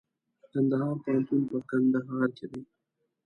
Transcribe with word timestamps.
کندهار 0.51 0.95
پوهنتون 1.03 1.41
په 1.49 1.57
کندهار 1.69 2.27
کي 2.37 2.45
دئ. 2.51 2.61